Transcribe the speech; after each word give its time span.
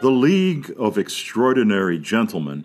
The 0.00 0.10
League 0.12 0.72
of 0.78 0.96
Extraordinary 0.96 1.98
Gentlemen 1.98 2.64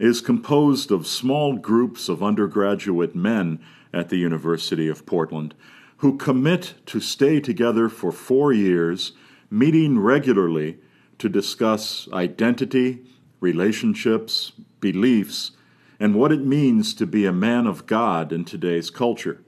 is 0.00 0.20
composed 0.20 0.90
of 0.90 1.06
small 1.06 1.54
groups 1.56 2.08
of 2.08 2.20
undergraduate 2.20 3.14
men 3.14 3.60
at 3.92 4.08
the 4.08 4.16
University 4.16 4.88
of 4.88 5.06
Portland 5.06 5.54
who 5.98 6.16
commit 6.16 6.74
to 6.86 6.98
stay 6.98 7.38
together 7.38 7.88
for 7.88 8.10
four 8.10 8.52
years, 8.52 9.12
meeting 9.52 10.00
regularly 10.00 10.78
to 11.18 11.28
discuss 11.28 12.08
identity, 12.12 13.04
relationships, 13.38 14.50
beliefs, 14.80 15.52
and 16.00 16.16
what 16.16 16.32
it 16.32 16.44
means 16.44 16.92
to 16.94 17.06
be 17.06 17.24
a 17.24 17.32
man 17.32 17.68
of 17.68 17.86
God 17.86 18.32
in 18.32 18.44
today's 18.44 18.90
culture. 18.90 19.44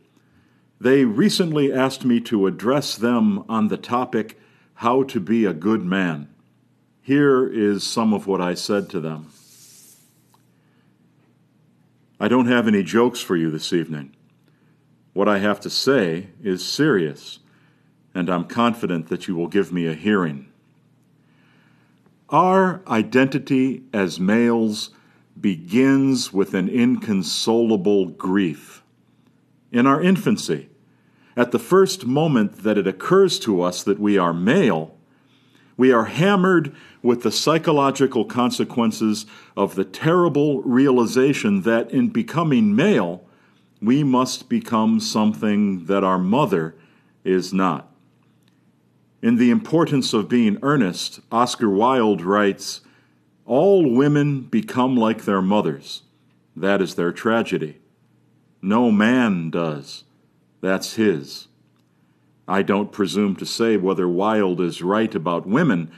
They 0.81 1.05
recently 1.05 1.73
asked 1.73 2.05
me 2.05 2.21
to 2.21 2.47
address 2.47 2.95
them 2.95 3.45
on 3.49 3.67
the 3.67 3.77
topic, 3.77 4.39
How 4.75 5.03
to 5.03 5.19
Be 5.19 5.45
a 5.45 5.53
Good 5.53 5.83
Man. 5.83 6.29
Here 7.07 7.47
is 7.47 7.85
some 7.85 8.13
of 8.13 8.27
what 8.27 8.41
I 8.41 8.55
said 8.55 8.91
to 8.91 8.99
them. 8.99 9.31
I 12.19 12.27
don't 12.27 12.49
have 12.49 12.67
any 12.67 12.83
jokes 12.83 13.21
for 13.21 13.37
you 13.37 13.49
this 13.49 13.73
evening. 13.73 14.17
What 15.13 15.29
I 15.29 15.39
have 15.39 15.61
to 15.61 15.71
say 15.71 16.31
is 16.43 16.67
serious, 16.67 17.39
and 18.13 18.29
I'm 18.29 18.43
confident 18.43 19.07
that 19.07 19.29
you 19.29 19.37
will 19.37 19.47
give 19.47 19.73
me 19.73 19.87
a 19.87 19.95
hearing. 19.95 20.49
Our 22.29 22.83
identity 22.89 23.85
as 23.93 24.19
males 24.19 24.91
begins 25.41 26.33
with 26.33 26.55
an 26.55 26.69
inconsolable 26.69 28.07
grief. 28.07 28.83
In 29.71 29.87
our 29.87 30.03
infancy, 30.03 30.71
at 31.37 31.53
the 31.53 31.61
first 31.61 32.05
moment 32.05 32.65
that 32.65 32.77
it 32.77 32.89
occurs 32.89 33.39
to 33.39 33.63
us 33.63 33.85
that 33.85 34.01
we 34.01 34.19
are 34.19 34.33
male, 34.33 34.96
we 35.77 35.93
are 35.93 36.05
hammered 36.05 36.75
with 37.03 37.23
the 37.23 37.33
psychological 37.33 38.25
consequences 38.25 39.27
of 39.57 39.75
the 39.75 39.85
terrible 39.85 40.63
realization 40.63 41.63
that 41.63 41.91
in 41.91 42.09
becoming 42.09 42.75
male, 42.75 43.25
we 43.81 44.03
must 44.03 44.49
become 44.49 44.99
something 45.01 45.85
that 45.85 46.03
our 46.03 46.19
mother 46.19 46.75
is 47.25 47.53
not. 47.53 47.91
In 49.23 49.37
The 49.37 49.51
Importance 49.51 50.13
of 50.13 50.29
Being 50.29 50.59
Earnest, 50.63 51.21
Oscar 51.31 51.69
Wilde 51.69 52.23
writes 52.23 52.81
All 53.45 53.95
women 53.95 54.43
become 54.43 54.97
like 54.97 55.25
their 55.25 55.43
mothers. 55.43 56.03
That 56.55 56.81
is 56.81 56.95
their 56.95 57.13
tragedy. 57.13 57.79
No 58.63 58.91
man 58.91 59.51
does. 59.51 60.05
That's 60.61 60.95
his. 60.95 61.49
I 62.49 62.63
don't 62.63 62.93
presume 62.93 63.37
to 63.37 63.47
say 63.47 63.77
whether 63.77 64.09
Wilde 64.09 64.61
is 64.61 64.83
right 64.83 65.13
about 65.15 65.49
women, 65.49 65.91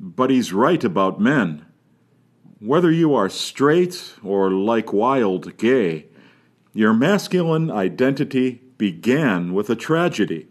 but 0.00 0.30
he's 0.30 0.52
right 0.52 0.82
about 0.82 1.20
men. 1.20 1.66
Whether 2.60 2.90
you 2.90 3.14
are 3.14 3.28
straight 3.28 4.14
or, 4.22 4.50
like 4.50 4.92
Wilde, 4.92 5.56
gay, 5.58 6.06
your 6.72 6.94
masculine 6.94 7.70
identity 7.70 8.62
began 8.78 9.52
with 9.52 9.68
a 9.68 9.76
tragedy. 9.76 10.48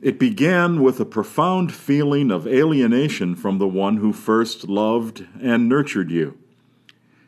It 0.00 0.18
began 0.18 0.80
with 0.80 0.98
a 1.00 1.04
profound 1.04 1.74
feeling 1.74 2.30
of 2.30 2.46
alienation 2.46 3.34
from 3.34 3.58
the 3.58 3.68
one 3.68 3.98
who 3.98 4.12
first 4.12 4.68
loved 4.68 5.26
and 5.42 5.68
nurtured 5.68 6.10
you. 6.10 6.38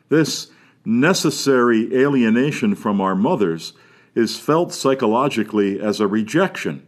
This 0.09 0.51
necessary 0.83 1.95
alienation 1.95 2.73
from 2.73 2.99
our 2.99 3.13
mothers 3.13 3.73
is 4.15 4.39
felt 4.39 4.73
psychologically 4.73 5.79
as 5.79 5.99
a 5.99 6.07
rejection 6.07 6.87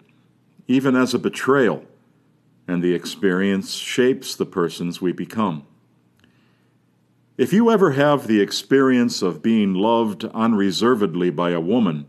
even 0.68 0.96
as 0.96 1.14
a 1.14 1.20
betrayal, 1.20 1.84
and 2.68 2.82
the 2.82 2.94
experience 2.94 3.74
shapes 3.74 4.36
the 4.36 4.46
persons 4.46 5.02
we 5.02 5.12
become. 5.12 5.66
If 7.38 7.52
you 7.52 7.72
ever 7.72 7.92
have 7.92 8.28
the 8.28 8.42
experience 8.42 9.22
of 9.22 9.42
being 9.42 9.74
loved 9.74 10.24
unreservedly 10.26 11.32
by 11.32 11.52
a 11.52 11.60
woman, 11.60 12.08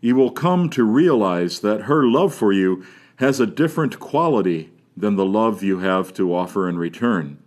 you 0.00 0.16
will 0.16 0.30
come 0.30 0.70
to 0.70 0.84
realize 0.84 1.60
that 1.60 1.82
her 1.82 2.04
love 2.04 2.34
for 2.34 2.52
you 2.52 2.84
has 3.16 3.40
a 3.40 3.46
different 3.46 4.00
quality 4.00 4.70
than 4.96 5.16
the 5.16 5.26
love 5.26 5.62
you 5.62 5.80
have 5.80 6.14
to 6.14 6.34
offer 6.34 6.68
in 6.68 6.78
return. 6.78 7.38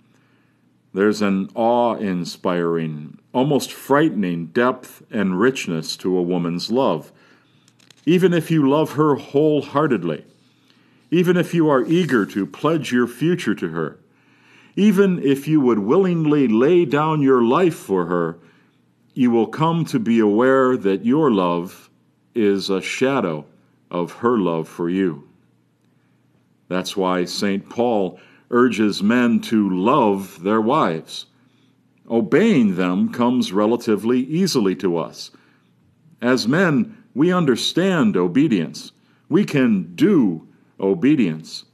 There's 0.93 1.21
an 1.21 1.49
awe 1.55 1.95
inspiring, 1.95 3.17
almost 3.33 3.71
frightening 3.71 4.47
depth 4.47 5.01
and 5.09 5.39
richness 5.39 5.97
to 5.97 6.17
a 6.17 6.21
woman's 6.21 6.69
love 6.69 7.11
even 8.05 8.33
if 8.33 8.49
you 8.49 8.67
love 8.67 8.93
her 8.93 9.15
wholeheartedly, 9.15 10.25
even 11.11 11.35
if 11.35 11.53
you 11.53 11.69
are 11.69 11.85
eager 11.85 12.25
to 12.25 12.45
pledge 12.45 12.91
your 12.91 13.05
future 13.05 13.53
to 13.53 13.67
her, 13.69 13.99
even 14.77 15.21
if 15.21 15.47
you 15.47 15.59
would 15.59 15.79
willingly 15.79 16.47
lay 16.47 16.85
down 16.85 17.21
your 17.21 17.43
life 17.43 17.75
for 17.75 18.05
her, 18.05 18.39
you 19.13 19.29
will 19.29 19.47
come 19.47 19.83
to 19.83 19.99
be 19.99 20.19
aware 20.19 20.77
that 20.77 21.05
your 21.05 21.29
love 21.29 21.89
is 22.33 22.69
a 22.69 22.81
shadow 22.81 23.45
of 23.89 24.13
her 24.13 24.37
love 24.37 24.69
for 24.69 24.89
you. 24.89 25.27
That's 26.69 26.95
why 26.95 27.25
St. 27.25 27.69
Paul 27.69 28.17
urges 28.49 29.03
men 29.03 29.41
to 29.41 29.69
love 29.69 30.41
their 30.41 30.61
wives. 30.61 31.25
Obeying 32.09 32.75
them 32.75 33.11
comes 33.11 33.51
relatively 33.51 34.19
easily 34.19 34.75
to 34.77 34.97
us. 34.97 35.31
As 36.21 36.47
men, 36.47 37.03
we 37.13 37.33
understand 37.33 38.15
obedience. 38.15 38.93
We 39.27 39.43
can 39.43 39.93
do 39.95 40.47
obedience. 40.81 41.65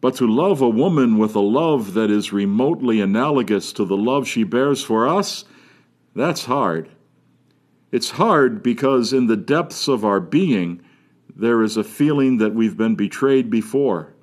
But 0.00 0.14
to 0.16 0.26
love 0.26 0.60
a 0.60 0.68
woman 0.68 1.18
with 1.18 1.34
a 1.34 1.40
love 1.40 1.94
that 1.94 2.10
is 2.10 2.32
remotely 2.32 3.00
analogous 3.00 3.72
to 3.74 3.84
the 3.84 3.96
love 3.96 4.28
she 4.28 4.44
bears 4.44 4.82
for 4.82 5.08
us, 5.08 5.44
that's 6.14 6.44
hard. 6.44 6.88
It's 7.90 8.10
hard 8.10 8.62
because 8.62 9.12
in 9.12 9.26
the 9.26 9.36
depths 9.36 9.88
of 9.88 10.04
our 10.04 10.20
being, 10.20 10.82
there 11.34 11.62
is 11.62 11.76
a 11.76 11.84
feeling 11.84 12.38
that 12.38 12.54
we've 12.54 12.76
been 12.76 12.94
betrayed 12.94 13.50
before. 13.50 14.14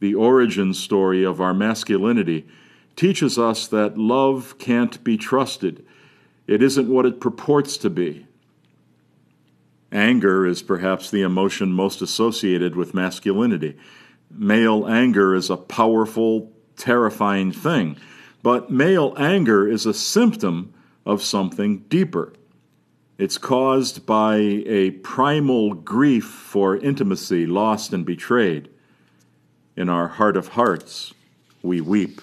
The 0.00 0.14
origin 0.14 0.74
story 0.74 1.24
of 1.24 1.40
our 1.40 1.54
masculinity 1.54 2.46
teaches 2.96 3.38
us 3.38 3.68
that 3.68 3.96
love 3.96 4.56
can't 4.58 5.02
be 5.04 5.16
trusted. 5.16 5.86
It 6.46 6.62
isn't 6.62 6.88
what 6.88 7.06
it 7.06 7.20
purports 7.20 7.76
to 7.78 7.90
be. 7.90 8.26
Anger 9.92 10.46
is 10.46 10.62
perhaps 10.62 11.10
the 11.10 11.20
emotion 11.20 11.72
most 11.72 12.00
associated 12.00 12.74
with 12.74 12.94
masculinity. 12.94 13.76
Male 14.30 14.88
anger 14.88 15.34
is 15.34 15.50
a 15.50 15.56
powerful, 15.58 16.50
terrifying 16.76 17.52
thing, 17.52 17.98
but 18.42 18.70
male 18.70 19.14
anger 19.18 19.68
is 19.68 19.84
a 19.84 19.92
symptom 19.92 20.72
of 21.04 21.22
something 21.22 21.80
deeper. 21.88 22.32
It's 23.18 23.36
caused 23.36 24.06
by 24.06 24.36
a 24.36 24.92
primal 25.02 25.74
grief 25.74 26.24
for 26.24 26.78
intimacy 26.78 27.44
lost 27.44 27.92
and 27.92 28.06
betrayed. 28.06 28.70
In 29.76 29.90
our 29.90 30.08
heart 30.08 30.38
of 30.38 30.48
hearts, 30.48 31.12
we 31.62 31.82
weep. 31.82 32.22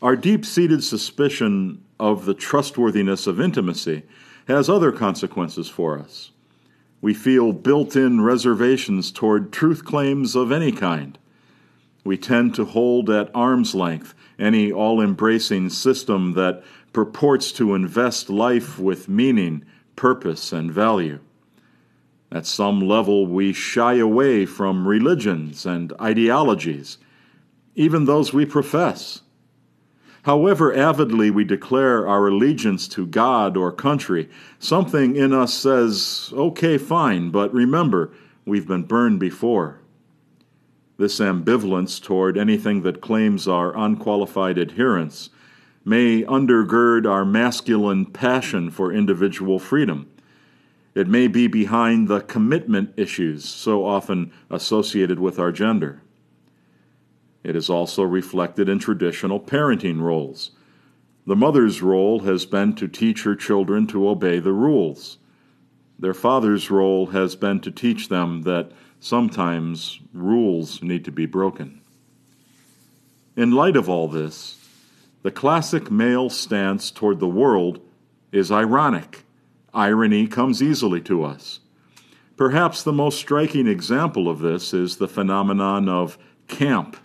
Our 0.00 0.14
deep 0.14 0.46
seated 0.46 0.84
suspicion 0.84 1.82
of 1.98 2.26
the 2.26 2.34
trustworthiness 2.34 3.26
of 3.26 3.40
intimacy 3.40 4.04
has 4.46 4.68
other 4.68 4.92
consequences 4.92 5.68
for 5.68 5.98
us. 5.98 6.30
We 7.00 7.14
feel 7.14 7.52
built 7.52 7.94
in 7.94 8.20
reservations 8.20 9.12
toward 9.12 9.52
truth 9.52 9.84
claims 9.84 10.34
of 10.34 10.50
any 10.50 10.72
kind. 10.72 11.18
We 12.04 12.16
tend 12.16 12.54
to 12.54 12.64
hold 12.64 13.10
at 13.10 13.30
arm's 13.34 13.74
length 13.74 14.14
any 14.38 14.70
all 14.72 15.00
embracing 15.00 15.70
system 15.70 16.32
that 16.34 16.62
purports 16.92 17.52
to 17.52 17.74
invest 17.74 18.30
life 18.30 18.78
with 18.78 19.08
meaning, 19.08 19.64
purpose, 19.96 20.52
and 20.52 20.70
value. 20.70 21.18
At 22.30 22.46
some 22.46 22.80
level, 22.80 23.26
we 23.26 23.52
shy 23.52 23.94
away 23.94 24.46
from 24.46 24.86
religions 24.86 25.66
and 25.66 25.92
ideologies, 26.00 26.98
even 27.74 28.04
those 28.04 28.32
we 28.32 28.46
profess. 28.46 29.22
However 30.26 30.74
avidly 30.74 31.30
we 31.30 31.44
declare 31.44 32.04
our 32.08 32.26
allegiance 32.26 32.88
to 32.88 33.06
God 33.06 33.56
or 33.56 33.70
country, 33.70 34.28
something 34.58 35.14
in 35.14 35.32
us 35.32 35.54
says, 35.54 36.32
okay, 36.32 36.78
fine, 36.78 37.30
but 37.30 37.54
remember, 37.54 38.10
we've 38.44 38.66
been 38.66 38.82
burned 38.82 39.20
before. 39.20 39.78
This 40.98 41.20
ambivalence 41.20 42.02
toward 42.02 42.36
anything 42.36 42.82
that 42.82 43.00
claims 43.00 43.46
our 43.46 43.76
unqualified 43.78 44.58
adherence 44.58 45.30
may 45.84 46.24
undergird 46.24 47.08
our 47.08 47.24
masculine 47.24 48.04
passion 48.04 48.68
for 48.68 48.92
individual 48.92 49.60
freedom. 49.60 50.10
It 50.96 51.06
may 51.06 51.28
be 51.28 51.46
behind 51.46 52.08
the 52.08 52.20
commitment 52.20 52.94
issues 52.96 53.44
so 53.44 53.86
often 53.86 54.32
associated 54.50 55.20
with 55.20 55.38
our 55.38 55.52
gender. 55.52 56.02
It 57.46 57.54
is 57.54 57.70
also 57.70 58.02
reflected 58.02 58.68
in 58.68 58.80
traditional 58.80 59.38
parenting 59.38 60.00
roles. 60.00 60.50
The 61.28 61.36
mother's 61.36 61.80
role 61.80 62.20
has 62.24 62.44
been 62.44 62.74
to 62.74 62.88
teach 62.88 63.22
her 63.22 63.36
children 63.36 63.86
to 63.86 64.08
obey 64.08 64.40
the 64.40 64.52
rules. 64.52 65.18
Their 65.96 66.12
father's 66.12 66.72
role 66.72 67.06
has 67.06 67.36
been 67.36 67.60
to 67.60 67.70
teach 67.70 68.08
them 68.08 68.42
that 68.42 68.72
sometimes 68.98 70.00
rules 70.12 70.82
need 70.82 71.04
to 71.04 71.12
be 71.12 71.24
broken. 71.24 71.80
In 73.36 73.52
light 73.52 73.76
of 73.76 73.88
all 73.88 74.08
this, 74.08 74.58
the 75.22 75.30
classic 75.30 75.88
male 75.88 76.28
stance 76.28 76.90
toward 76.90 77.20
the 77.20 77.28
world 77.28 77.78
is 78.32 78.50
ironic. 78.50 79.24
Irony 79.72 80.26
comes 80.26 80.60
easily 80.60 81.00
to 81.02 81.22
us. 81.22 81.60
Perhaps 82.36 82.82
the 82.82 82.92
most 82.92 83.20
striking 83.20 83.68
example 83.68 84.28
of 84.28 84.40
this 84.40 84.74
is 84.74 84.96
the 84.96 85.06
phenomenon 85.06 85.88
of 85.88 86.18
camp. 86.48 86.96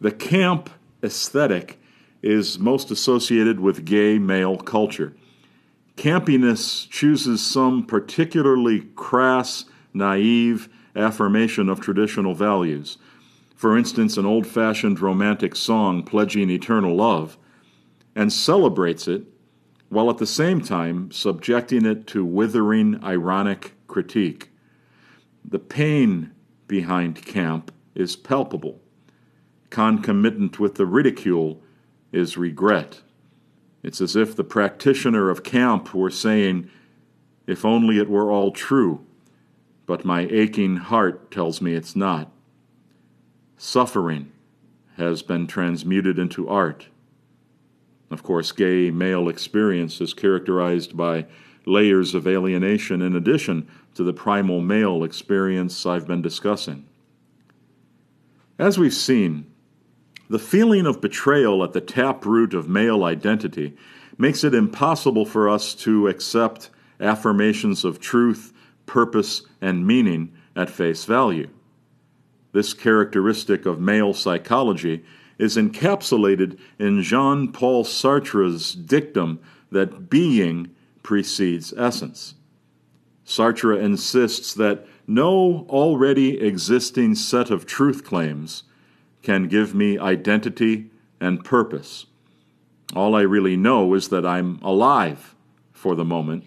The 0.00 0.12
camp 0.12 0.70
aesthetic 1.02 1.78
is 2.22 2.58
most 2.58 2.90
associated 2.90 3.60
with 3.60 3.84
gay 3.84 4.18
male 4.18 4.56
culture. 4.56 5.14
Campiness 5.96 6.88
chooses 6.90 7.44
some 7.44 7.86
particularly 7.86 8.80
crass, 8.94 9.64
naive 9.94 10.68
affirmation 10.94 11.68
of 11.68 11.80
traditional 11.80 12.34
values. 12.34 12.98
For 13.54 13.78
instance, 13.78 14.18
an 14.18 14.26
old 14.26 14.46
fashioned 14.46 15.00
romantic 15.00 15.56
song 15.56 16.02
pledging 16.02 16.50
eternal 16.50 16.94
love, 16.94 17.38
and 18.14 18.32
celebrates 18.32 19.08
it 19.08 19.22
while 19.88 20.10
at 20.10 20.18
the 20.18 20.26
same 20.26 20.60
time 20.60 21.10
subjecting 21.10 21.86
it 21.86 22.06
to 22.08 22.24
withering, 22.24 23.02
ironic 23.02 23.72
critique. 23.86 24.50
The 25.44 25.58
pain 25.58 26.32
behind 26.66 27.24
camp 27.24 27.72
is 27.94 28.16
palpable. 28.16 28.80
Concomitant 29.70 30.58
with 30.58 30.76
the 30.76 30.86
ridicule 30.86 31.60
is 32.12 32.36
regret. 32.36 33.02
It's 33.82 34.00
as 34.00 34.16
if 34.16 34.34
the 34.34 34.44
practitioner 34.44 35.30
of 35.30 35.42
camp 35.42 35.94
were 35.94 36.10
saying, 36.10 36.70
If 37.46 37.64
only 37.64 37.98
it 37.98 38.10
were 38.10 38.30
all 38.30 38.50
true, 38.50 39.04
but 39.86 40.04
my 40.04 40.26
aching 40.30 40.76
heart 40.76 41.30
tells 41.30 41.60
me 41.60 41.74
it's 41.74 41.94
not. 41.94 42.30
Suffering 43.56 44.32
has 44.96 45.22
been 45.22 45.46
transmuted 45.46 46.18
into 46.18 46.48
art. 46.48 46.88
Of 48.10 48.22
course, 48.22 48.52
gay 48.52 48.90
male 48.90 49.28
experience 49.28 50.00
is 50.00 50.14
characterized 50.14 50.96
by 50.96 51.26
layers 51.64 52.14
of 52.14 52.26
alienation 52.26 53.02
in 53.02 53.16
addition 53.16 53.68
to 53.94 54.04
the 54.04 54.12
primal 54.12 54.60
male 54.60 55.02
experience 55.02 55.84
I've 55.84 56.06
been 56.06 56.22
discussing. 56.22 56.86
As 58.58 58.78
we've 58.78 58.94
seen, 58.94 59.46
the 60.28 60.38
feeling 60.38 60.86
of 60.86 61.00
betrayal 61.00 61.62
at 61.62 61.72
the 61.72 61.80
taproot 61.80 62.54
of 62.54 62.68
male 62.68 63.04
identity 63.04 63.76
makes 64.18 64.42
it 64.44 64.54
impossible 64.54 65.24
for 65.24 65.48
us 65.48 65.74
to 65.74 66.08
accept 66.08 66.70
affirmations 67.00 67.84
of 67.84 68.00
truth, 68.00 68.52
purpose, 68.86 69.42
and 69.60 69.86
meaning 69.86 70.32
at 70.54 70.70
face 70.70 71.04
value. 71.04 71.48
This 72.52 72.72
characteristic 72.72 73.66
of 73.66 73.80
male 73.80 74.14
psychology 74.14 75.04
is 75.38 75.56
encapsulated 75.56 76.58
in 76.78 77.02
Jean 77.02 77.52
Paul 77.52 77.84
Sartre's 77.84 78.72
dictum 78.72 79.40
that 79.70 80.08
being 80.08 80.70
precedes 81.02 81.74
essence. 81.76 82.34
Sartre 83.26 83.80
insists 83.80 84.54
that 84.54 84.86
no 85.06 85.66
already 85.68 86.40
existing 86.40 87.14
set 87.14 87.50
of 87.50 87.66
truth 87.66 88.04
claims 88.04 88.62
can 89.26 89.48
give 89.48 89.74
me 89.74 89.98
identity 89.98 90.88
and 91.20 91.44
purpose. 91.44 92.06
All 92.94 93.16
I 93.16 93.22
really 93.22 93.56
know 93.56 93.92
is 93.94 94.08
that 94.10 94.24
I'm 94.24 94.60
alive 94.62 95.34
for 95.72 95.96
the 95.96 96.04
moment 96.04 96.44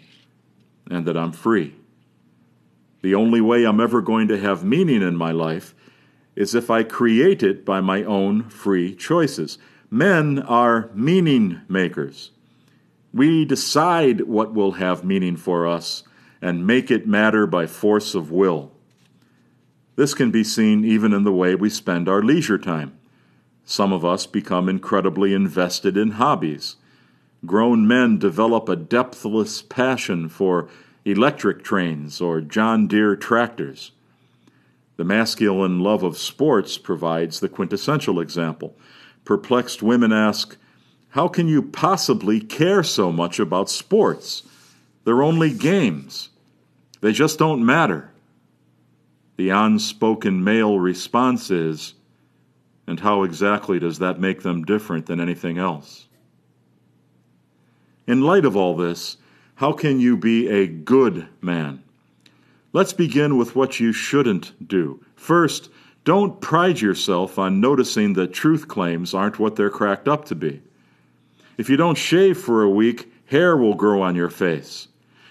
and 0.89 1.05
that 1.05 1.17
I'm 1.17 1.33
free. 1.33 1.75
The 3.01 3.15
only 3.15 3.41
way 3.41 3.65
I'm 3.65 3.81
ever 3.81 4.01
going 4.01 4.29
to 4.29 4.39
have 4.39 4.63
meaning 4.63 5.01
in 5.01 5.17
my 5.17 5.31
life 5.31 5.75
is 6.37 6.55
if 6.55 6.69
I 6.69 6.83
create 6.83 7.43
it 7.43 7.65
by 7.65 7.81
my 7.81 8.01
own 8.03 8.49
free 8.49 8.95
choices. 8.95 9.57
Men 9.91 10.39
are 10.39 10.89
meaning 10.93 11.59
makers. 11.67 12.31
We 13.13 13.43
decide 13.43 14.21
what 14.21 14.53
will 14.53 14.73
have 14.73 15.03
meaning 15.03 15.35
for 15.35 15.67
us 15.67 16.03
and 16.41 16.65
make 16.65 16.89
it 16.89 17.05
matter 17.05 17.45
by 17.45 17.65
force 17.65 18.15
of 18.15 18.31
will. 18.31 18.71
This 19.99 20.13
can 20.13 20.31
be 20.31 20.45
seen 20.45 20.85
even 20.85 21.11
in 21.11 21.25
the 21.25 21.33
way 21.33 21.55
we 21.55 21.69
spend 21.69 22.07
our 22.07 22.23
leisure 22.23 22.57
time. 22.57 22.97
Some 23.65 23.91
of 23.91 24.05
us 24.05 24.25
become 24.25 24.69
incredibly 24.69 25.33
invested 25.33 25.97
in 25.97 26.11
hobbies. 26.11 26.77
Grown 27.45 27.85
men 27.85 28.17
develop 28.17 28.69
a 28.69 28.77
depthless 28.77 29.61
passion 29.61 30.29
for 30.29 30.69
electric 31.03 31.65
trains 31.65 32.21
or 32.21 32.39
John 32.39 32.87
Deere 32.87 33.17
tractors. 33.17 33.91
The 34.95 35.03
masculine 35.03 35.81
love 35.81 36.03
of 36.03 36.17
sports 36.17 36.77
provides 36.77 37.41
the 37.41 37.49
quintessential 37.49 38.21
example. 38.21 38.77
Perplexed 39.25 39.83
women 39.83 40.13
ask, 40.13 40.55
How 41.09 41.27
can 41.27 41.49
you 41.49 41.61
possibly 41.61 42.39
care 42.39 42.83
so 42.83 43.11
much 43.11 43.37
about 43.37 43.69
sports? 43.69 44.43
They're 45.03 45.21
only 45.21 45.51
games. 45.51 46.29
They 47.01 47.11
just 47.11 47.37
don't 47.37 47.65
matter. 47.65 48.11
The 49.39 49.51
unspoken 49.51 50.43
male 50.43 50.77
response 50.79 51.49
is, 51.49 51.93
and 52.87 52.99
how 52.99 53.23
exactly 53.23 53.79
does 53.79 53.99
that 53.99 54.19
make 54.19 54.41
them 54.41 54.65
different 54.65 55.05
than 55.05 55.21
anything 55.21 55.57
else? 55.57 56.09
In 58.05 58.21
light 58.21 58.43
of 58.43 58.57
all 58.57 58.75
this, 58.75 59.15
how 59.55 59.71
can 59.71 60.01
you 60.01 60.17
be 60.17 60.49
a 60.49 60.67
good 60.67 61.25
man? 61.39 61.81
Let's 62.73 62.91
begin 62.91 63.37
with 63.37 63.55
what 63.55 63.79
you 63.79 63.93
shouldn't 63.93 64.67
do. 64.67 65.01
First, 65.15 65.69
don't 66.03 66.41
pride 66.41 66.81
yourself 66.81 67.39
on 67.39 67.61
noticing 67.61 68.15
that 68.15 68.33
truth 68.33 68.67
claims 68.67 69.13
aren't 69.13 69.39
what 69.39 69.55
they're 69.55 69.69
cracked 69.69 70.09
up 70.09 70.25
to 70.25 70.35
be. 70.35 70.61
If 71.57 71.69
you 71.69 71.77
don't 71.77 71.97
shave 71.97 72.37
for 72.37 72.63
a 72.63 72.69
week, 72.69 73.09
hair 73.27 73.55
will 73.55 73.75
grow 73.75 74.01
on 74.01 74.17
your 74.17 74.29
face. 74.29 74.89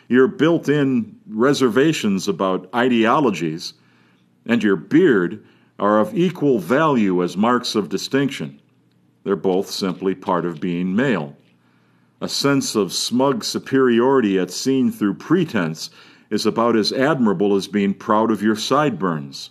Your 0.08 0.28
built 0.28 0.70
in 0.70 1.20
reservations 1.28 2.26
about 2.26 2.70
ideologies 2.74 3.74
and 4.48 4.62
your 4.62 4.76
beard 4.76 5.44
are 5.78 6.00
of 6.00 6.16
equal 6.16 6.58
value 6.58 7.22
as 7.22 7.36
marks 7.36 7.74
of 7.74 7.88
distinction. 7.88 8.60
They're 9.22 9.36
both 9.36 9.70
simply 9.70 10.14
part 10.14 10.44
of 10.44 10.60
being 10.60 10.96
male. 10.96 11.36
A 12.20 12.28
sense 12.28 12.74
of 12.74 12.92
smug 12.92 13.44
superiority 13.44 14.38
at 14.38 14.50
seen 14.50 14.90
through 14.90 15.14
pretense 15.14 15.90
is 16.30 16.46
about 16.46 16.76
as 16.76 16.92
admirable 16.92 17.54
as 17.54 17.68
being 17.68 17.94
proud 17.94 18.30
of 18.30 18.42
your 18.42 18.56
sideburns. 18.56 19.50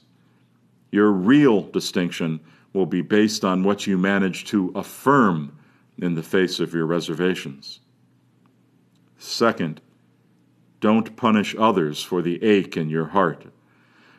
Your 0.92 1.12
real 1.12 1.62
distinction 1.62 2.40
will 2.74 2.86
be 2.86 3.02
based 3.02 3.46
on 3.46 3.64
what 3.64 3.88
you 3.88 3.98
manage 3.98 4.46
to 4.46 4.72
affirm 4.76 5.58
in 5.98 6.16
the 6.16 6.24
face 6.24 6.60
of 6.60 6.74
your 6.74 6.86
reservations. 6.86 7.80
Second, 9.18 9.82
don't 10.80 11.16
punish 11.16 11.56
others 11.58 12.04
for 12.04 12.22
the 12.22 12.44
ache 12.44 12.78
in 12.78 12.90
your 12.90 13.06
heart. 13.06 13.46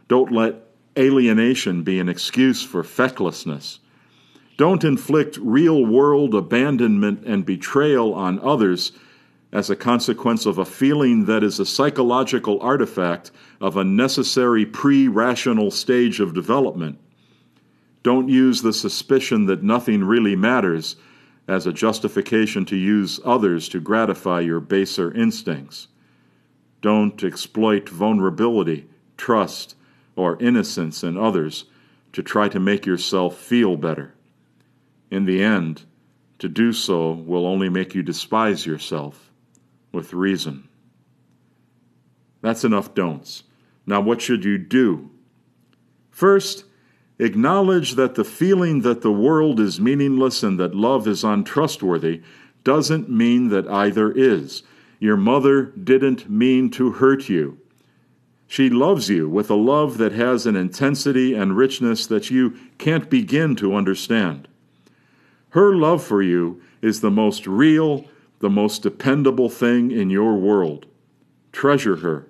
Don't 0.08 0.32
let 0.32 0.67
alienation 0.98 1.82
be 1.82 2.00
an 2.00 2.08
excuse 2.08 2.62
for 2.62 2.82
fecklessness. 2.82 3.78
Don't 4.56 4.82
inflict 4.82 5.38
real 5.38 5.86
world 5.86 6.34
abandonment 6.34 7.24
and 7.24 7.46
betrayal 7.46 8.12
on 8.12 8.40
others 8.40 8.92
as 9.52 9.70
a 9.70 9.76
consequence 9.76 10.44
of 10.44 10.58
a 10.58 10.64
feeling 10.64 11.24
that 11.26 11.42
is 11.42 11.58
a 11.58 11.64
psychological 11.64 12.60
artifact 12.60 13.30
of 13.60 13.76
a 13.76 13.84
necessary 13.84 14.66
pre 14.66 15.08
rational 15.08 15.70
stage 15.70 16.20
of 16.20 16.34
development. 16.34 16.98
Don't 18.02 18.28
use 18.28 18.62
the 18.62 18.72
suspicion 18.72 19.46
that 19.46 19.62
nothing 19.62 20.04
really 20.04 20.36
matters 20.36 20.96
as 21.46 21.66
a 21.66 21.72
justification 21.72 22.64
to 22.66 22.76
use 22.76 23.20
others 23.24 23.68
to 23.70 23.80
gratify 23.80 24.40
your 24.40 24.60
baser 24.60 25.12
instincts. 25.14 25.88
Don't 26.82 27.24
exploit 27.24 27.88
vulnerability, 27.88 28.86
trust, 29.16 29.74
or 30.18 30.36
innocence 30.40 31.04
in 31.04 31.16
others 31.16 31.66
to 32.12 32.24
try 32.24 32.48
to 32.48 32.58
make 32.58 32.84
yourself 32.84 33.38
feel 33.38 33.76
better. 33.76 34.12
In 35.12 35.26
the 35.26 35.40
end, 35.42 35.84
to 36.40 36.48
do 36.48 36.72
so 36.72 37.12
will 37.12 37.46
only 37.46 37.68
make 37.68 37.94
you 37.94 38.02
despise 38.02 38.66
yourself 38.66 39.30
with 39.92 40.12
reason. 40.12 40.68
That's 42.40 42.64
enough 42.64 42.94
don'ts. 42.94 43.44
Now, 43.86 44.00
what 44.00 44.20
should 44.20 44.44
you 44.44 44.58
do? 44.58 45.10
First, 46.10 46.64
acknowledge 47.20 47.94
that 47.94 48.16
the 48.16 48.24
feeling 48.24 48.80
that 48.80 49.02
the 49.02 49.12
world 49.12 49.60
is 49.60 49.80
meaningless 49.80 50.42
and 50.42 50.58
that 50.58 50.74
love 50.74 51.06
is 51.06 51.22
untrustworthy 51.22 52.22
doesn't 52.64 53.08
mean 53.08 53.50
that 53.50 53.68
either 53.68 54.10
is. 54.10 54.64
Your 54.98 55.16
mother 55.16 55.62
didn't 55.62 56.28
mean 56.28 56.70
to 56.72 56.90
hurt 56.90 57.28
you. 57.28 57.60
She 58.48 58.70
loves 58.70 59.10
you 59.10 59.28
with 59.28 59.50
a 59.50 59.54
love 59.54 59.98
that 59.98 60.12
has 60.12 60.46
an 60.46 60.56
intensity 60.56 61.34
and 61.34 61.56
richness 61.56 62.06
that 62.06 62.30
you 62.30 62.56
can't 62.78 63.10
begin 63.10 63.54
to 63.56 63.74
understand. 63.74 64.48
Her 65.50 65.76
love 65.76 66.02
for 66.02 66.22
you 66.22 66.62
is 66.80 67.00
the 67.00 67.10
most 67.10 67.46
real, 67.46 68.06
the 68.40 68.48
most 68.48 68.82
dependable 68.82 69.50
thing 69.50 69.90
in 69.90 70.08
your 70.08 70.34
world. 70.34 70.86
Treasure 71.52 71.96
her, 71.96 72.26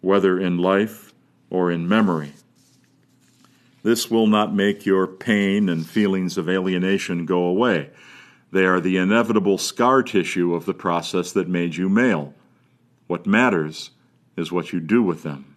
whether 0.00 0.40
in 0.40 0.56
life 0.56 1.12
or 1.50 1.70
in 1.70 1.86
memory. 1.86 2.32
This 3.82 4.10
will 4.10 4.26
not 4.26 4.54
make 4.54 4.86
your 4.86 5.06
pain 5.06 5.68
and 5.68 5.86
feelings 5.86 6.38
of 6.38 6.48
alienation 6.48 7.26
go 7.26 7.44
away. 7.44 7.90
They 8.50 8.64
are 8.64 8.80
the 8.80 8.96
inevitable 8.96 9.58
scar 9.58 10.02
tissue 10.02 10.54
of 10.54 10.64
the 10.64 10.74
process 10.74 11.32
that 11.32 11.48
made 11.48 11.76
you 11.76 11.88
male. 11.88 12.34
What 13.06 13.26
matters 13.26 13.90
is 14.36 14.50
what 14.50 14.72
you 14.72 14.80
do 14.80 15.02
with 15.02 15.22
them. 15.22 15.49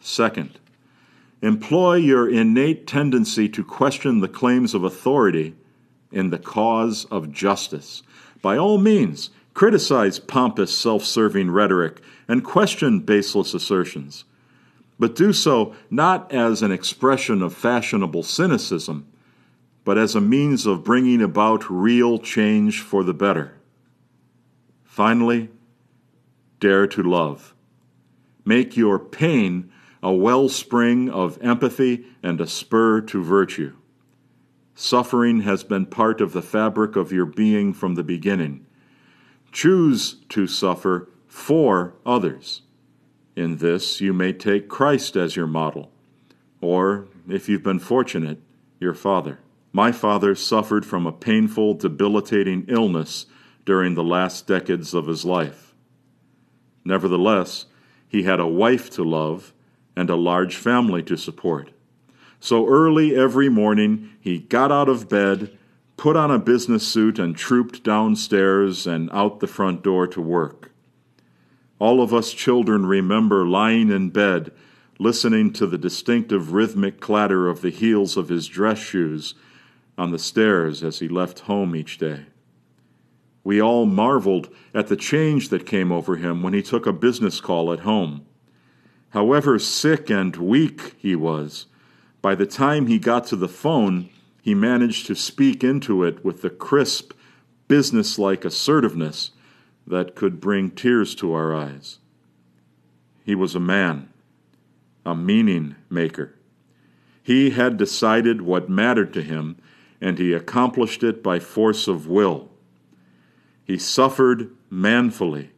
Second, 0.00 0.58
employ 1.42 1.96
your 1.96 2.28
innate 2.28 2.86
tendency 2.86 3.48
to 3.50 3.62
question 3.62 4.20
the 4.20 4.28
claims 4.28 4.74
of 4.74 4.82
authority 4.82 5.54
in 6.10 6.30
the 6.30 6.38
cause 6.38 7.04
of 7.06 7.30
justice. 7.30 8.02
By 8.42 8.56
all 8.56 8.78
means, 8.78 9.30
criticize 9.54 10.18
pompous, 10.18 10.76
self 10.76 11.04
serving 11.04 11.50
rhetoric 11.50 12.00
and 12.26 12.44
question 12.44 13.00
baseless 13.00 13.54
assertions. 13.54 14.24
But 14.98 15.16
do 15.16 15.32
so 15.32 15.74
not 15.90 16.30
as 16.32 16.62
an 16.62 16.72
expression 16.72 17.42
of 17.42 17.54
fashionable 17.54 18.22
cynicism, 18.22 19.06
but 19.84 19.98
as 19.98 20.14
a 20.14 20.20
means 20.20 20.66
of 20.66 20.84
bringing 20.84 21.22
about 21.22 21.70
real 21.70 22.18
change 22.18 22.80
for 22.80 23.02
the 23.02 23.14
better. 23.14 23.54
Finally, 24.84 25.48
dare 26.58 26.86
to 26.86 27.02
love. 27.02 27.54
Make 28.44 28.76
your 28.76 28.98
pain 28.98 29.72
a 30.02 30.12
wellspring 30.12 31.10
of 31.10 31.38
empathy 31.42 32.06
and 32.22 32.40
a 32.40 32.46
spur 32.46 33.00
to 33.02 33.22
virtue. 33.22 33.74
Suffering 34.74 35.40
has 35.42 35.62
been 35.62 35.84
part 35.84 36.20
of 36.20 36.32
the 36.32 36.42
fabric 36.42 36.96
of 36.96 37.12
your 37.12 37.26
being 37.26 37.74
from 37.74 37.94
the 37.94 38.02
beginning. 38.02 38.64
Choose 39.52 40.16
to 40.30 40.46
suffer 40.46 41.10
for 41.26 41.94
others. 42.06 42.62
In 43.36 43.58
this, 43.58 44.00
you 44.00 44.12
may 44.12 44.32
take 44.32 44.68
Christ 44.68 45.16
as 45.16 45.36
your 45.36 45.46
model, 45.46 45.90
or, 46.60 47.08
if 47.28 47.48
you've 47.48 47.62
been 47.62 47.78
fortunate, 47.78 48.40
your 48.78 48.94
father. 48.94 49.40
My 49.72 49.92
father 49.92 50.34
suffered 50.34 50.84
from 50.84 51.06
a 51.06 51.12
painful, 51.12 51.74
debilitating 51.74 52.64
illness 52.68 53.26
during 53.64 53.94
the 53.94 54.02
last 54.02 54.46
decades 54.46 54.94
of 54.94 55.06
his 55.06 55.24
life. 55.24 55.74
Nevertheless, 56.84 57.66
he 58.08 58.24
had 58.24 58.40
a 58.40 58.46
wife 58.46 58.90
to 58.90 59.04
love 59.04 59.52
and 60.00 60.08
a 60.08 60.16
large 60.16 60.56
family 60.56 61.02
to 61.02 61.14
support. 61.14 61.70
So 62.40 62.66
early 62.66 63.14
every 63.14 63.50
morning, 63.50 64.12
he 64.18 64.38
got 64.38 64.72
out 64.72 64.88
of 64.88 65.10
bed, 65.10 65.58
put 65.98 66.16
on 66.16 66.30
a 66.30 66.38
business 66.38 66.88
suit, 66.88 67.18
and 67.18 67.36
trooped 67.36 67.84
downstairs 67.84 68.86
and 68.86 69.10
out 69.12 69.40
the 69.40 69.46
front 69.46 69.82
door 69.82 70.06
to 70.06 70.22
work. 70.22 70.72
All 71.78 72.00
of 72.00 72.14
us 72.14 72.32
children 72.32 72.86
remember 72.86 73.46
lying 73.46 73.90
in 73.90 74.08
bed, 74.08 74.52
listening 74.98 75.52
to 75.52 75.66
the 75.66 75.76
distinctive 75.76 76.54
rhythmic 76.54 76.98
clatter 76.98 77.46
of 77.46 77.60
the 77.60 77.68
heels 77.68 78.16
of 78.16 78.30
his 78.30 78.48
dress 78.48 78.78
shoes 78.78 79.34
on 79.98 80.12
the 80.12 80.18
stairs 80.18 80.82
as 80.82 81.00
he 81.00 81.08
left 81.08 81.40
home 81.40 81.76
each 81.76 81.98
day. 81.98 82.24
We 83.44 83.60
all 83.60 83.84
marveled 83.84 84.48
at 84.72 84.86
the 84.86 84.96
change 84.96 85.50
that 85.50 85.66
came 85.66 85.92
over 85.92 86.16
him 86.16 86.42
when 86.42 86.54
he 86.54 86.62
took 86.62 86.86
a 86.86 86.92
business 86.94 87.38
call 87.38 87.70
at 87.70 87.80
home. 87.80 88.24
However 89.10 89.58
sick 89.58 90.08
and 90.10 90.36
weak 90.36 90.94
he 90.98 91.16
was, 91.16 91.66
by 92.22 92.34
the 92.34 92.46
time 92.46 92.86
he 92.86 92.98
got 92.98 93.26
to 93.26 93.36
the 93.36 93.48
phone, 93.48 94.08
he 94.42 94.54
managed 94.54 95.06
to 95.06 95.14
speak 95.14 95.62
into 95.64 96.04
it 96.04 96.24
with 96.24 96.42
the 96.42 96.50
crisp, 96.50 97.12
businesslike 97.68 98.44
assertiveness 98.44 99.32
that 99.86 100.14
could 100.14 100.40
bring 100.40 100.70
tears 100.70 101.14
to 101.16 101.32
our 101.32 101.54
eyes. 101.54 101.98
He 103.24 103.34
was 103.34 103.54
a 103.54 103.60
man, 103.60 104.08
a 105.04 105.14
meaning 105.14 105.76
maker. 105.88 106.34
He 107.22 107.50
had 107.50 107.76
decided 107.76 108.42
what 108.42 108.68
mattered 108.68 109.12
to 109.14 109.22
him, 109.22 109.56
and 110.00 110.18
he 110.18 110.32
accomplished 110.32 111.02
it 111.02 111.22
by 111.22 111.38
force 111.38 111.86
of 111.88 112.06
will. 112.06 112.50
He 113.64 113.78
suffered 113.78 114.50
manfully, 114.68 115.50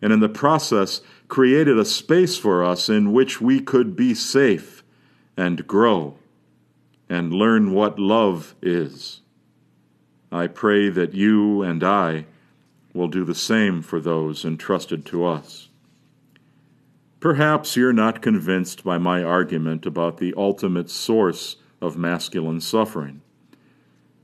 and 0.00 0.12
in 0.12 0.20
the 0.20 0.28
process 0.28 1.00
created 1.28 1.78
a 1.78 1.84
space 1.84 2.36
for 2.36 2.64
us 2.64 2.88
in 2.88 3.12
which 3.12 3.40
we 3.40 3.60
could 3.60 3.96
be 3.96 4.14
safe 4.14 4.82
and 5.36 5.66
grow 5.66 6.16
and 7.08 7.32
learn 7.32 7.72
what 7.72 7.98
love 7.98 8.54
is. 8.62 9.20
I 10.32 10.46
pray 10.46 10.88
that 10.88 11.14
you 11.14 11.62
and 11.62 11.82
I 11.84 12.26
will 12.92 13.08
do 13.08 13.24
the 13.24 13.34
same 13.34 13.82
for 13.82 14.00
those 14.00 14.44
entrusted 14.44 15.06
to 15.06 15.24
us. 15.24 15.68
Perhaps 17.20 17.76
you're 17.76 17.92
not 17.92 18.22
convinced 18.22 18.84
by 18.84 18.98
my 18.98 19.22
argument 19.22 19.86
about 19.86 20.18
the 20.18 20.34
ultimate 20.36 20.90
source 20.90 21.56
of 21.80 21.96
masculine 21.96 22.60
suffering. 22.60 23.20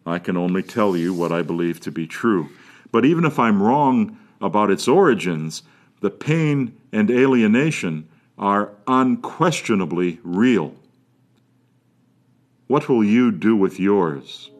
I 0.05 0.19
can 0.19 0.37
only 0.37 0.63
tell 0.63 0.97
you 0.97 1.15
what 1.15 1.33
I 1.33 1.43
believe 1.43 1.81
to 1.81 1.91
be 1.91 2.07
true. 2.07 2.51
But 2.91 3.05
even 3.05 3.25
if 3.25 3.39
I'm 3.39 3.63
wrong 3.63 4.19
about 4.43 4.71
its 4.71 4.87
origins, 4.87 5.63
the 6.01 6.11
pain 6.11 6.77
and 6.93 7.11
alienation 7.11 8.09
are 8.37 8.73
unquestionably 8.87 10.19
real. 10.23 10.75
What 12.67 12.89
will 12.89 13.05
you 13.05 13.31
do 13.31 13.57
with 13.57 13.79
yours? 13.79 14.52